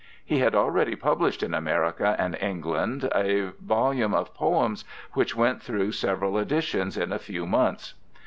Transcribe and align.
He 0.25 0.39
had 0.39 0.55
already 0.55 0.95
published 0.95 1.43
in 1.43 1.53
America 1.53 2.15
and 2.17 2.35
England 2.41 3.07
a 3.15 3.51
volume 3.63 4.15
of 4.15 4.33
Poems, 4.33 4.83
which 5.13 5.35
went 5.35 5.61
through 5.61 5.91
several 5.91 6.39
editions 6.39 6.97
in 6.97 7.11
a 7.13 7.19
few 7.19 7.45
months. 7.45 7.93